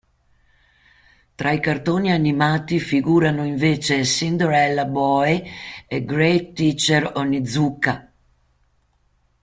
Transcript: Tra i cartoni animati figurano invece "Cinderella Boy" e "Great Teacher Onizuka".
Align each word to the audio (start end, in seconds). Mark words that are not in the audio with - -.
Tra 1.35 1.51
i 1.51 1.59
cartoni 1.59 2.09
animati 2.11 2.79
figurano 2.79 3.45
invece 3.45 4.03
"Cinderella 4.03 4.85
Boy" 4.85 5.43
e 5.85 6.03
"Great 6.03 6.53
Teacher 6.53 7.11
Onizuka". 7.17 8.11